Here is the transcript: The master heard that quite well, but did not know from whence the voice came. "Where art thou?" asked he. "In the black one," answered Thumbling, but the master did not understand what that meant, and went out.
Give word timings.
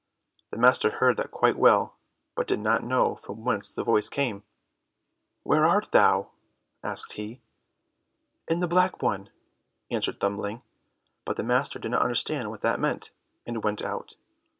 The 0.49 0.57
master 0.57 0.89
heard 0.97 1.15
that 1.17 1.29
quite 1.29 1.55
well, 1.59 1.95
but 2.33 2.47
did 2.47 2.59
not 2.59 2.83
know 2.83 3.17
from 3.17 3.43
whence 3.45 3.71
the 3.71 3.83
voice 3.83 4.09
came. 4.09 4.43
"Where 5.43 5.63
art 5.63 5.91
thou?" 5.91 6.31
asked 6.83 7.11
he. 7.11 7.39
"In 8.47 8.61
the 8.61 8.67
black 8.67 9.03
one," 9.03 9.29
answered 9.91 10.19
Thumbling, 10.19 10.63
but 11.23 11.37
the 11.37 11.43
master 11.43 11.77
did 11.77 11.91
not 11.91 12.01
understand 12.01 12.49
what 12.49 12.61
that 12.61 12.79
meant, 12.79 13.11
and 13.45 13.63
went 13.63 13.83
out. 13.83 14.15